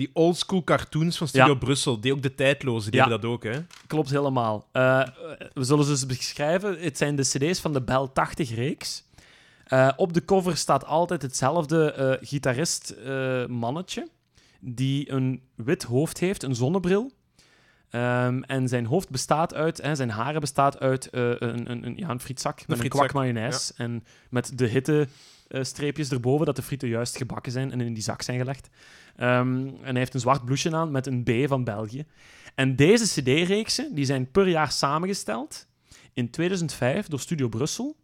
[0.00, 1.58] die oldschool cartoons van Studio Ja.
[1.58, 2.00] Brussel.
[2.00, 3.08] Die ook de tijdloze, die Ja.
[3.08, 3.60] hebben dat ook, hè?
[3.86, 4.68] Klopt helemaal.
[4.72, 5.02] Eh,
[5.52, 6.80] we zullen ze beschrijven.
[6.80, 9.04] Het zijn de cd's van de Bel 80-reeks.
[9.96, 14.08] op de cover staat altijd hetzelfde eh, gitarist-mannetje,
[14.60, 17.12] die een wit hoofd heeft, een zonnebril.
[17.90, 21.96] Ehm, en zijn hoofd bestaat uit, hè, zijn haren bestaat uit eh, een, een, een,
[21.96, 23.72] ja, een frietzak met een frietzak, kwak mayonaise.
[23.76, 25.06] En met de hitte eh,
[25.50, 28.68] streepjes erboven, dat de frieten juist gebakken zijn en in die zak zijn gelegd.
[29.16, 32.04] Ehm, en hij heeft een zwart blouseje aan met een B van België.
[32.54, 35.68] En deze CD-reeksen die zijn per jaar samengesteld
[36.12, 37.96] in 2005 door Studio Brussel,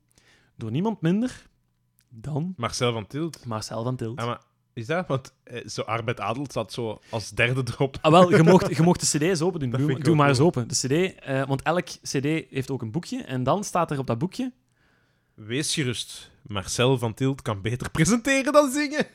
[0.57, 1.47] door niemand minder
[2.09, 3.45] dan Marcel van Tilt.
[3.45, 4.17] Marcel van Tilt.
[4.17, 4.41] Maar
[4.73, 5.07] is dat?
[5.07, 7.99] Want eh, zo Arbeid Adel zat zo als derde erop.
[8.01, 9.71] Ah, wel, je mocht, je mocht de cd's open doen.
[9.71, 10.69] Dat Doe, maar eens open.
[10.69, 13.23] De cd, eh, want elk cd heeft ook een boekje.
[13.23, 14.53] En dan staat er op dat boekje...
[15.35, 16.31] Wees gerust.
[16.49, 19.07] Marcel van Tilt kan beter presenteren dan zingen.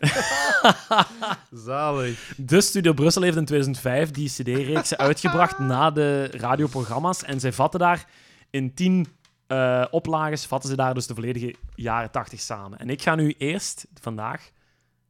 [1.68, 2.34] Zalig.
[2.38, 7.24] De Studio Brussel heeft in 2005 die CD-reeks uitgebracht na de radioprogramma's.
[7.24, 8.06] En zij vatten daar
[8.50, 9.08] in tien
[9.48, 12.80] uh, oplages, vatten ze daar dus de volledige jaren 80 samen.
[12.80, 14.52] En ik ga nu eerst vandaag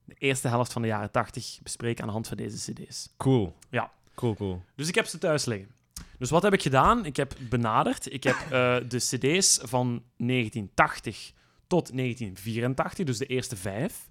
[0.06, 3.10] de eerste helft van de jaren 80 bespreken aan de hand van deze CD's.
[3.18, 3.56] Cool.
[3.70, 3.92] Ja.
[4.16, 4.62] Cool, cool.
[4.76, 5.70] Dus ik heb ze thuis liggen.
[6.18, 7.06] Dus wat heb ik gedaan?
[7.06, 8.14] Ik heb benaderd.
[8.14, 8.50] Ik heb uh,
[8.88, 11.34] de CD's van 1980
[11.72, 14.10] tot 1984, dus de eerste vijf,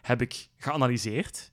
[0.00, 1.52] heb ik geanalyseerd,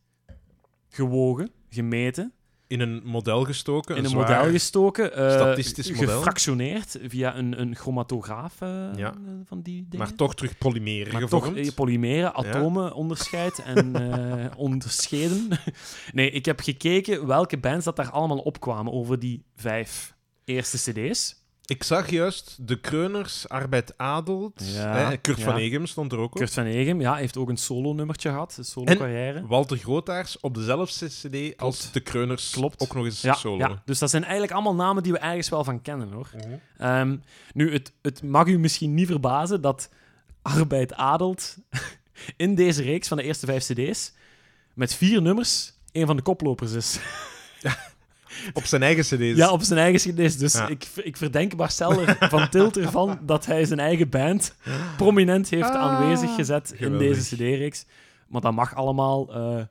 [0.89, 2.33] gewogen, gemeten.
[2.67, 3.95] In een model gestoken.
[3.95, 5.19] In een, model gestoken.
[5.19, 6.15] Uh, statistisch model.
[6.15, 9.13] Gefractioneerd via een, een chromatograaf uh, ja.
[9.43, 10.05] van die dingen.
[10.05, 11.63] Maar toch terug polymeren maar gevormd.
[11.63, 12.89] toch polymeren, atomen ja.
[12.89, 15.47] onderscheid en uh, onderscheiden.
[16.11, 21.38] nee, ik heb gekeken welke bands dat daar allemaal opkwamen over die vijf eerste cd's.
[21.69, 24.61] Ik zag juist de Kreuners, Arbeid Adelt.
[24.63, 25.43] Ja, hè, Kurt ja.
[25.43, 26.37] van Egem stond er ook op.
[26.37, 29.47] Kurt van Egem, ja, heeft ook een solo-nummertje gehad, een solo-carrière.
[29.47, 32.49] Walter Grootaars op dezelfde cd als de Kreuners.
[32.49, 32.81] Klopt.
[32.81, 33.57] Ook nog eens Ja, solo.
[33.57, 36.29] ja, dus dat zijn eigenlijk allemaal namen die we ergens wel van kennen, hoor.
[36.35, 36.53] Mhm.
[36.77, 37.17] Ehm,
[37.53, 39.89] nu, het, het mag u misschien niet verbazen dat
[40.41, 41.57] Arbeid Adelt
[42.37, 44.13] in deze reeks van de eerste vijf cd's
[44.73, 46.99] met vier nummers een van de koplopers is.
[48.53, 49.37] Op zijn eigen cd's.
[49.37, 50.37] Ja, op zijn eigen cd's.
[50.37, 50.67] Dus Ja.
[50.67, 54.55] ik, ik verdenk Marcel van Tilt ervan dat hij zijn eigen band
[54.97, 57.85] prominent heeft Ah, aanwezig gezet in deze cd-reeks.
[58.27, 59.33] Maar dat mag allemaal.
[59.33, 59.63] eh,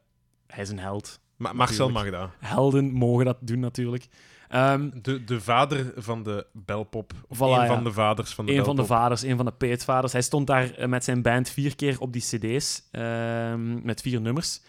[0.46, 1.20] hij is een held.
[1.36, 2.16] Ma- Marcel Natuurlijk.
[2.16, 2.34] Magda.
[2.54, 4.06] Helden mogen dat doen, natuurlijk.
[4.48, 7.12] Ehm, De, de vader van de belpop.
[7.28, 7.66] Of Voilà, een ja.
[7.66, 10.12] van de vaders van de een van de vaders, een van de peetvaders.
[10.12, 14.20] Hij stond daar eh, met zijn band vier keer op die cd's, ehm, met vier
[14.20, 14.60] nummers.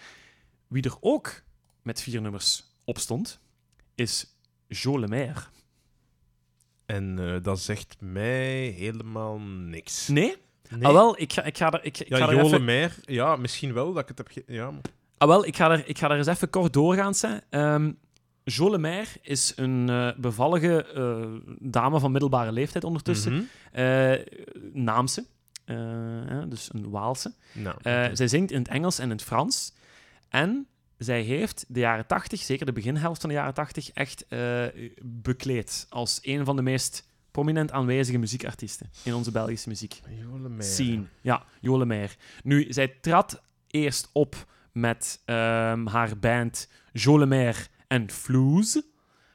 [0.68, 1.42] Wie er ook
[1.82, 3.40] met vier nummers op stond,
[4.00, 4.36] is
[4.68, 5.40] Jo Lemaire.
[6.86, 10.08] En eh, dat zegt mij helemaal niks.
[10.08, 10.36] Nee?
[10.70, 10.86] Nee.
[10.86, 12.66] Ah, wel, ik ga, ik ga er, ik, ik ga ja, er Jole even...
[12.66, 14.28] Meijer, ja, misschien wel dat ik het heb...
[14.28, 14.72] ge- Ja,
[15.18, 17.14] Ah, wel, ik ga er, ik ga er eens even kort doorgaan.
[17.20, 17.38] Hè.
[17.50, 17.92] Ehm
[18.44, 23.34] Jo Lemaire is een eh, bevallige eh, dame van middelbare leeftijd ondertussen.
[23.34, 23.44] Mhm.
[23.72, 24.26] Eh,
[24.74, 25.26] Naamse,
[26.48, 27.34] dus een Waalse.
[27.54, 27.76] Nou.
[28.16, 29.74] Zij zingt in het Engels en in het Frans.
[30.30, 30.68] En
[31.00, 34.64] zij heeft de jaren 80, zeker de beginhelft van de jaren 80, echt eh,
[35.04, 40.64] bekleed als een van de meest prominent aanwezige muziekartiesten in onze Belgische muziek Jole Meijer.
[40.74, 41.04] scene.
[41.22, 42.16] Ja, Jole Meijer.
[42.44, 48.10] Nu, zij trad eerst op met ehm, haar band Jole Meijer en.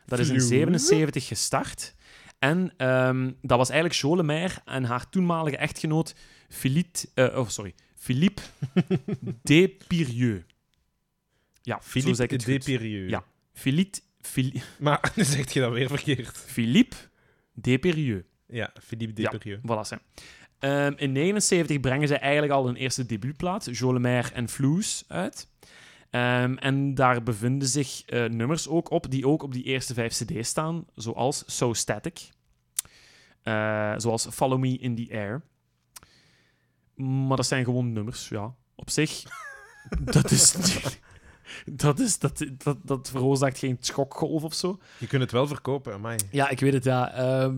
[0.06, 0.48] Dat is in Floes?
[0.48, 1.94] 77 gestart.
[2.38, 6.14] En ehm, dat was eigenlijk Jole Meijer en haar toenmalige echtgenoot
[6.48, 8.42] Philippe, eh, oh, sorry, Philippe.
[11.64, 12.44] Ja, Philippe goed.
[12.46, 13.10] Despirieux.
[13.10, 13.24] Ja.
[13.52, 16.36] Philippe, Phili- Maar nu zeg je dat weer verkeerd.
[16.38, 16.96] Philippe
[17.52, 18.24] Despirieux.
[18.46, 19.30] Ja, Philippe Ja.
[19.30, 19.60] Despirieux.
[19.96, 20.02] Voilà.
[20.58, 25.48] Ehm, in 79 brengen ze eigenlijk al hun eerste debuutplaat, Jolemaire en Floes, uit.
[26.10, 30.12] Ehm, en daar bevinden zich eh, nummers ook op, die ook op die eerste vijf
[30.12, 32.28] cd's staan, zoals So Static,
[33.42, 35.42] eh, zoals Follow Me in the Air.
[37.26, 38.54] Maar dat zijn gewoon nummers, ja.
[38.74, 39.22] Op zich,
[40.12, 40.54] dat is...
[41.66, 44.78] Dat, is, dat, dat, dat veroorzaakt geen schokgolf of zo.
[44.98, 46.18] Je kunt het wel verkopen, amai.
[46.30, 47.12] Ja, ik weet het, ja.
[47.12, 47.56] Ehm,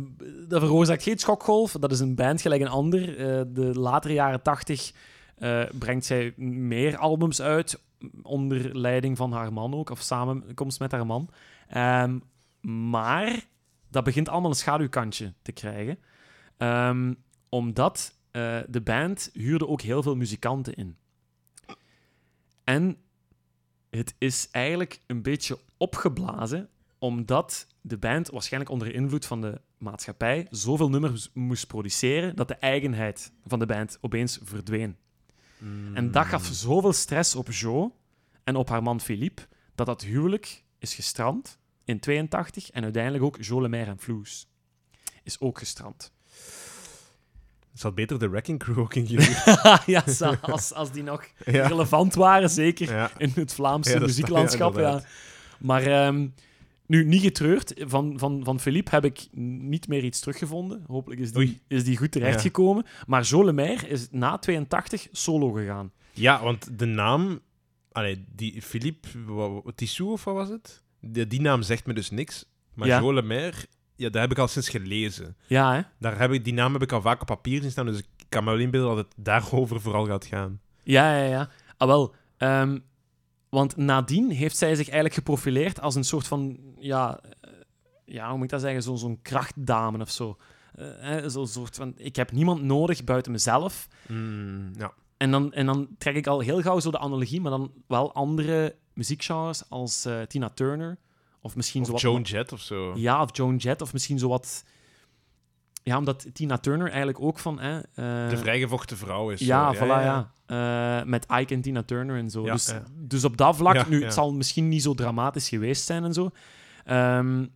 [0.49, 1.73] dat veroorzaakt geen schokgolf.
[1.73, 3.19] Dat is een band gelijk een ander.
[3.19, 4.93] Eh, de latere jaren tachtig
[5.37, 7.83] eh, brengt zij meer albums uit,
[8.23, 11.29] onder leiding van haar man ook, of samenkomst met haar man.
[11.69, 12.19] Ehm,
[12.91, 13.47] maar
[13.91, 15.99] dat begint allemaal een schaduwkantje te krijgen.
[16.57, 17.15] Ehm,
[17.49, 20.97] omdat eh, de band huurde ook heel veel muzikanten in.
[22.65, 22.97] En
[23.97, 30.47] het is eigenlijk een beetje opgeblazen omdat de band waarschijnlijk onder invloed van de maatschappij
[30.51, 34.97] zoveel nummers moest produceren dat de eigenheid van de band opeens verdween.
[35.95, 37.97] En dat gaf zoveel stress op Jo
[38.45, 39.43] en op haar man Philippe
[39.75, 44.49] dat dat huwelijk is gestrand in 82 en uiteindelijk ook Jo Lemaire en Floes
[45.23, 46.13] is ook gestrand.
[47.77, 49.37] Het zat beter de Wrecking Crew ook in jullie.
[49.95, 50.05] ja,
[50.41, 51.67] als, als die nog ja.
[51.67, 53.11] relevant waren, zeker ja.
[53.19, 54.79] in het Vlaamse Ja, muzieklandschap.
[54.79, 55.03] ja.
[55.59, 56.29] Maar ehm,
[56.87, 57.75] nu, niet getreurd.
[57.79, 59.27] Van, van, van Philippe heb ik
[59.69, 60.85] niet meer iets teruggevonden.
[60.87, 61.61] Hopelijk is die, Oei.
[61.69, 62.85] is die goed terechtgekomen.
[63.07, 65.93] Maar Jo Lemaire is na 82 solo gegaan.
[66.13, 67.41] Ja, want de naam...
[67.93, 69.09] Allee, die Philippe
[69.75, 70.83] Tissou of wat was het?
[71.01, 72.45] Die, die naam zegt me dus niks.
[72.75, 72.89] Maar.
[72.89, 73.57] Jo Lemaire,
[73.97, 75.37] ja, dat heb ik al sinds gelezen.
[75.47, 75.81] Ja, hè?
[75.99, 78.07] Daar heb ik, die naam heb ik al vaak op papier zien staan, dus ik
[78.29, 80.61] kan me wel inbeelden dat het daarover vooral gaat gaan.
[80.83, 81.49] Ja, ja, ja.
[81.77, 82.15] Ah, wel.
[82.37, 82.79] ehm,
[83.49, 86.59] want nadien heeft zij zich eigenlijk geprofileerd als een soort van...
[86.79, 87.51] Ja, eh,
[88.05, 88.83] ja hoe moet ik dat zeggen?
[88.83, 90.37] Zo- Zo'n krachtdame of zo.
[91.01, 91.93] Eh, Zo'n soort van...
[91.97, 93.89] Ik heb niemand nodig buiten mezelf.
[94.09, 94.93] Mm, ja.
[95.17, 98.15] En dan, en dan trek ik al heel gauw zo de analogie, maar dan wel
[98.15, 100.99] andere muziekgenres als eh, Tina Turner.
[101.47, 102.11] Of misschien zo Of wat...
[102.13, 102.93] Joan Jett of zo.
[102.97, 103.83] Ja, of Joan Jett.
[103.83, 104.65] Of misschien zo wat...
[105.83, 107.61] Ja, omdat Tina Turner eigenlijk ook van...
[107.61, 109.85] Hè, eh, De vrijgevochten vrouw is ja, zo.
[109.85, 110.33] voilà, ja.
[110.47, 112.45] Eh, met Ike en Tina Turner en zo.
[112.45, 112.83] Ja, dus, ja.
[112.95, 114.05] dus op dat vlak, Ja, nu, ja.
[114.05, 116.31] het zal misschien niet zo dramatisch geweest zijn en zo.
[116.85, 117.47] Ehm,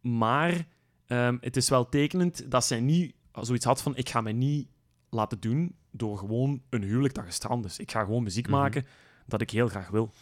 [0.00, 0.66] maar
[1.06, 4.68] ehm, het is wel tekenend dat zij niet zoiets had van: ik ga mij niet
[5.10, 7.78] laten doen door gewoon een huwelijk dat gestrand is.
[7.78, 8.56] Ik ga gewoon muziek Mhm.
[8.56, 8.86] maken
[9.26, 10.12] dat ik heel graag wil.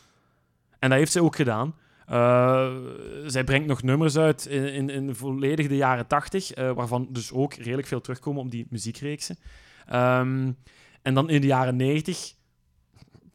[0.79, 1.75] En dat heeft zij ook gedaan.
[2.07, 2.77] Eh,
[3.27, 7.33] zij brengt nog nummers uit in, in, in volledig de jaren tachtig, eh, waarvan dus
[7.33, 9.37] ook redelijk veel terugkomen op die muziekreeksen.
[9.87, 10.53] Ehm,
[11.03, 12.35] en dan in de jaren negentig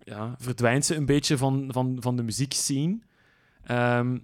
[0.03, 2.99] ja, verdwijnt ze een beetje van, van, van de muziekscene.
[3.63, 4.17] Ehm,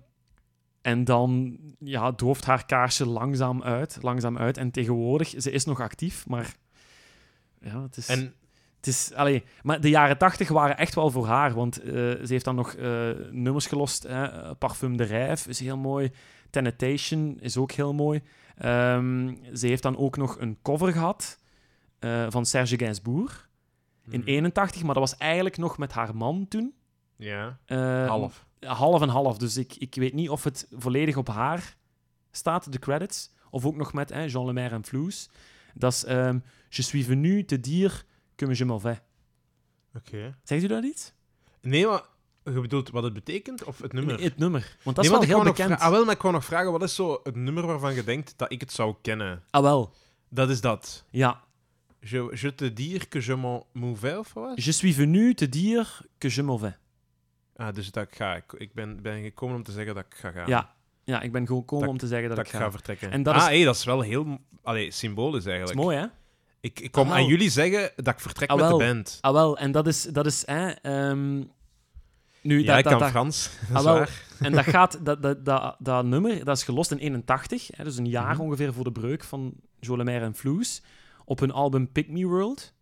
[0.81, 4.57] en dan ja, dooft haar kaarsje langzaam uit, langzaam uit.
[4.57, 6.55] En tegenwoordig, ze is nog actief, maar
[7.59, 8.07] ja, het is...
[8.85, 12.25] Het is, allee, maar de jaren tachtig waren echt wel voor haar, want eh, ze
[12.27, 14.03] heeft dan nog eh, nummers gelost.
[14.03, 14.55] Hè?
[14.55, 16.11] Parfum de Rijf is heel mooi.
[16.49, 18.21] Tenetation is ook heel mooi.
[18.57, 21.39] Ehm, ze heeft dan ook nog een cover gehad
[21.99, 23.49] eh, van Serge Gainsbourg
[24.09, 24.29] in Mhm.
[24.29, 26.73] 81, maar dat was eigenlijk nog met haar man toen.
[27.15, 28.45] Ja, Eh, half.
[28.59, 31.75] Half en half, dus ik, ik weet niet of het volledig op haar
[32.31, 35.29] staat, de credits, of ook nog met hè, Jean Lemaire en Floes.
[35.73, 37.93] Dat is ehm, Je suis venu te dire
[38.35, 38.97] que je m'en vais.
[39.95, 40.37] Oké.
[40.43, 41.13] Zegt u dat iets?
[41.61, 42.01] Nee, maar
[42.43, 44.15] je bedoelt wat het betekent of het nummer?
[44.15, 44.77] Nee, het nummer.
[44.83, 45.79] Want dat Nee, is wel heel bekend.
[45.79, 48.33] Ah, wel, maar ik wou nog vragen, wat is zo het nummer waarvan je denkt
[48.37, 49.43] dat ik het zou kennen?
[49.49, 49.93] Ah, wel.
[50.29, 51.05] Dat is dat.
[51.09, 51.43] Ja.
[51.99, 54.63] Je, je te dire que je m'en mouvais, of wat?
[54.63, 55.85] Je suis venu te dire
[56.17, 56.73] que je m'en vais.
[57.55, 58.35] Ah, dus dat ik ga.
[58.35, 60.47] Ik, ik ben, ben gekomen om te zeggen dat ik ga gaan.
[60.47, 60.75] Ja.
[61.03, 62.59] ja, ik ben gewoon gekomen Dat- om te zeggen dat, Dat ik ga.
[62.59, 63.11] ga vertrekken.
[63.11, 65.79] En dat ah, is- hé, dat is wel heel allee, symbolisch Dat eigenlijk.
[65.79, 66.05] is mooi, hè?
[66.65, 69.17] Ik, ik kom Ah, aan jullie zeggen dat ik vertrek Ah, met de band.
[69.21, 69.57] Ah, wel.
[69.57, 70.03] En dat is...
[70.03, 71.35] Dat is hè, ehm,
[72.41, 73.49] nu, Ja, dat, ik dat, kan dat- Frans.
[73.69, 73.93] Dat Ah, is wel.
[73.93, 74.23] waar.
[74.39, 74.99] En dat gaat...
[75.05, 77.67] Dat, dat, dat, dat nummer, dat is gelost in 81.
[77.75, 78.41] Hè, dus een jaar Mhm.
[78.41, 80.81] ongeveer voor de breuk van Joe Lemaire en Floes.
[81.25, 82.73] Op hun album Pick Me World.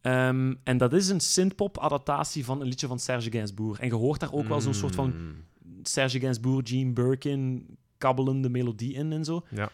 [0.00, 3.78] Ehm, en dat is een synthpop-adaptatie van een liedje van Serge Gainsbourg.
[3.80, 5.44] En je hoort daar ook wel zo'n soort van Mm.
[5.82, 7.66] Serge Gainsbourg, Gene Birkin
[7.98, 9.44] kabbelende melodie in en zo.
[9.50, 9.70] Ja.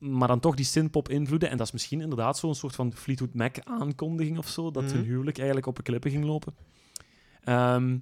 [0.00, 1.50] Maar dan toch die synthpop-invloeden.
[1.50, 4.70] En dat is misschien inderdaad zo'n soort van Fleetwood Mac-aankondiging of zo.
[4.70, 4.92] Dat Mhm.
[4.94, 6.54] hun huwelijk eigenlijk op een klippen ging lopen.
[7.44, 7.98] Ehm,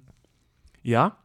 [0.81, 1.17] ja.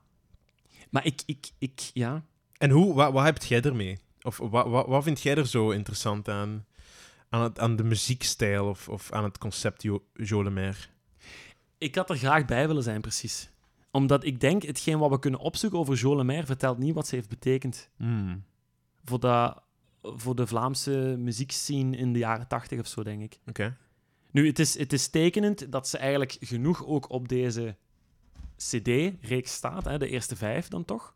[0.90, 2.24] Maar ik, ik, ik, ja.
[2.58, 3.98] En hoe, wat, wat heb jij ermee?
[4.22, 6.64] Of wat, wat, wat vind jij er zo interessant aan?
[7.28, 10.78] Aan, het, aan de muziekstijl of, of aan het concept Jo- Joe Lemaire?
[11.78, 13.50] Ik had er graag bij willen zijn, precies.
[13.90, 17.14] Omdat ik denk, hetgeen wat we kunnen opzoeken over Jo Lemaire vertelt niet wat ze
[17.14, 18.44] heeft betekend Mm.
[19.04, 19.62] voor, dat,
[20.04, 23.38] voor de Vlaamse muziekscene in de jaren tachtig of zo, denk ik.
[23.46, 23.76] Oké.
[24.30, 27.76] Nu, het is, het is tekenend dat ze eigenlijk genoeg ook op deze
[28.56, 31.14] CD-reeks staat, hè, de eerste vijf dan toch?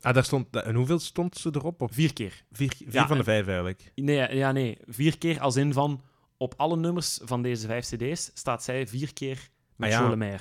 [0.00, 0.56] Ah, daar stond...
[0.56, 1.82] En hoeveel stond ze erop?
[1.82, 2.44] Op Vier keer.
[2.52, 3.92] vier vier Ja, van de vijf eigenlijk.
[3.94, 4.78] Nee, ja, nee.
[4.86, 6.02] Vier keer als in van
[6.36, 10.38] op alle nummers van deze vijf CD's staat zij vier keer met Ah, ja.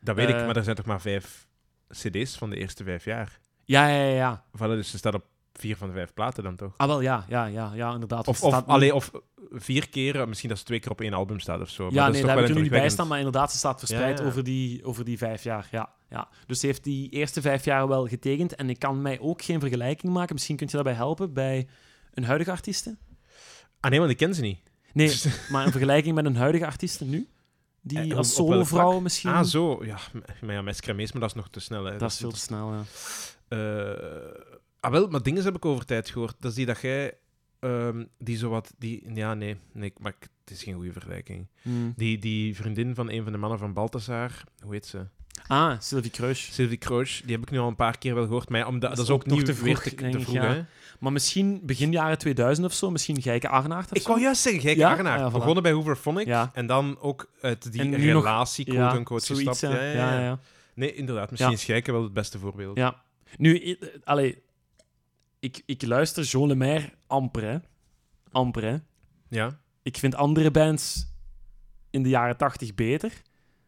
[0.00, 0.46] Dat weet ik, Eh.
[0.46, 1.48] maar er zijn toch maar vijf
[1.88, 3.40] cd's van de eerste vijf jaar?
[3.64, 4.14] Ja, ja, ja.
[4.14, 4.44] ja.
[4.56, 5.26] Voilà, dus ze staat op
[5.58, 6.74] vier van de vijf platen dan toch?
[6.76, 8.28] Ah, wel, ja, ja, ja, ja inderdaad.
[8.28, 9.10] Of, of, staat allee, of
[9.50, 11.84] vier keer, misschien dat ze twee keer op één album staat of zo.
[11.84, 13.08] Maar Ja, dat nee, is daar toch heb wel ik er nu niet bij staan,
[13.08, 14.30] maar inderdaad, ze staat verspreid Ja, ja.
[14.30, 15.68] Over, die, over die vijf jaar.
[15.70, 16.28] Ja, ja.
[16.46, 19.60] Dus ze heeft die eerste vijf jaar wel getekend en ik kan mij ook geen
[19.60, 20.34] vergelijking maken.
[20.34, 21.68] Misschien kunt je daarbij helpen bij
[22.14, 22.96] een huidige artieste?
[23.80, 24.58] Ah nee, want ik ken ze niet.
[24.92, 27.28] Nee, maar een vergelijking met een huidige artieste nu?
[27.82, 29.02] Die Eh, als solovrouw vlak?
[29.02, 29.30] misschien?
[29.30, 29.84] Ah, zo.
[29.84, 29.98] Ja,
[30.40, 31.84] maar ja, met Scremees, maar dat is nog te snel.
[31.84, 31.96] Hè.
[31.96, 32.82] Dat is veel te snel, ja.
[33.48, 33.58] Eh,
[34.88, 36.34] ah, wel, maar dingen heb ik over tijd gehoord.
[36.38, 37.14] Dat is die dat jij...
[37.60, 38.74] ehm, die zo wat...
[38.78, 39.56] Die, ja, nee.
[39.72, 41.46] nee maar het is geen goede vergelijking.
[41.62, 41.92] Hmm.
[41.96, 44.30] Die, die vriendin van een van de mannen van Balthazar,
[44.62, 45.06] hoe heet ze?
[45.46, 46.48] Ah, Sylvie Kruis.
[46.52, 48.48] Sylvie Kroos, die heb ik nu al een paar keer wel gehoord.
[48.48, 50.66] Maar ja, omdat, Dat dat, is ook, ook nog te vroeg, te, vroeg, ja.
[50.98, 54.78] Maar misschien begin jaren 2000 of zo, misschien Geike Arnaert Ik wou juist zeggen, Geike
[54.80, 54.90] Ja?
[54.90, 55.20] Arnaert.
[55.20, 55.32] Ah, ja, voilà.
[55.32, 56.26] Begonnen bij Hooverphonic.
[56.26, 56.50] Ja.
[56.54, 59.74] En dan ook uit die nog- relatie, ja, quote-unquote, zoiets, gestapt.
[59.74, 60.20] ja.
[60.20, 60.38] Ja.
[60.74, 61.30] Nee, inderdaad.
[61.30, 62.76] Misschien is Geike wel het beste voorbeeld.
[62.76, 63.02] Ja.
[63.36, 64.42] Nu, allee,
[65.40, 67.58] ik, ik luister Jean Lemaire amper, hè.
[68.30, 68.76] Amper, hè.
[69.28, 69.58] Ja?
[69.82, 71.06] Ik vind andere bands
[71.90, 73.22] in de jaren 80 beter.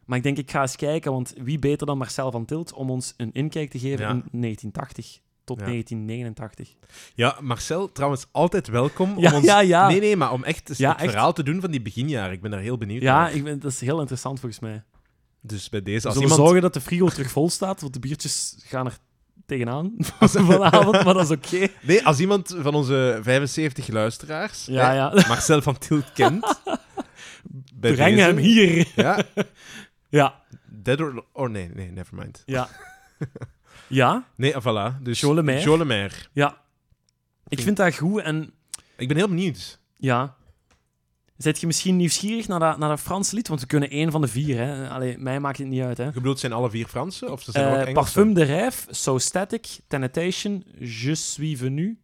[0.04, 2.90] Maar ik denk, ik ga eens kijken, want wie beter dan Marcel van Tilt om
[2.90, 4.10] ons een inkijk te geven Ja.
[4.10, 5.64] in 1980 tot Ja.
[5.66, 6.74] 1989.
[7.14, 9.44] Ja, Marcel, trouwens, altijd welkom om Ja, ons...
[9.44, 9.88] ja, ja.
[9.88, 11.10] Nee, nee, maar om echt Ja, het echt.
[11.10, 12.32] verhaal te doen van die beginjaren.
[12.32, 13.34] Ik ben daar heel benieuwd Ja, naar.
[13.34, 14.84] ik ben, dat is heel interessant volgens mij.
[15.40, 16.46] Dus bij deze, als zullen iemand...
[16.48, 18.98] zorgen dat de frigo terug vol staat, want de biertjes gaan er
[19.50, 21.66] tegenaan vanavond, maar dat is oké.
[21.82, 25.12] Nee, als iemand van onze 75 luisteraars Ja, hè, ja.
[25.28, 26.44] Marcel van Tilt kent...
[27.80, 28.88] Breng deze- hem hier.
[28.96, 29.22] Ja,
[30.08, 30.42] Ja,
[30.82, 31.24] Dead or...
[31.32, 32.42] Oh, nee, nee, never mind.
[32.46, 32.68] ja.
[33.86, 35.02] Ja, Nee, ah, voilà.
[35.02, 35.64] Dus Jean Lemaire.
[35.64, 36.14] Jean Lemaire.
[36.32, 36.56] ja.
[37.48, 38.52] Ik vind dat goed en
[38.96, 39.80] Ik ben heel benieuwd.
[39.96, 40.36] ja.
[41.42, 43.48] Zet je misschien nieuwsgierig naar dat, naar dat Franse lied?
[43.48, 44.88] Want we kunnen één van de vier, hè.
[44.88, 46.04] Allee, mij maakt het niet uit, hè.
[46.04, 47.30] Je bedoelt, zijn alle vier Franse?
[47.30, 47.92] Of ze zijn er ook Eh?
[47.92, 51.98] Parfum de Rêve, So Static, Tentation, Je suis venu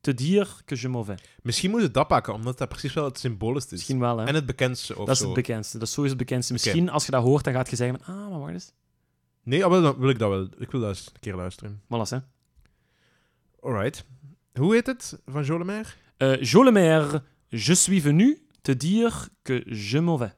[0.00, 1.20] te dire que je m'en vais.
[1.42, 3.70] Misschien moet het dat pakken, omdat dat precies wel het symbolisch is.
[3.70, 4.26] Misschien wel, hè.
[4.26, 5.24] En het bekendste of dat is zo.
[5.24, 5.78] het bekendste.
[5.78, 6.52] Dat is sowieso het bekendste.
[6.52, 8.72] Misschien als je dat hoort, dan gaat je zeggen: van, Ah, maar wacht eens.
[9.42, 10.48] Nee, ah, wel, dan wil ik dat wel.
[10.58, 11.82] Ik wil dat eens een keer luisteren.
[11.86, 12.18] Mallas, hè.
[13.60, 14.04] Alright.
[14.54, 15.88] Hoe heet het van Jean Lemaire?
[16.16, 20.32] Eh, Jo Le Maire, Je suis venu te dire que je m'en vais.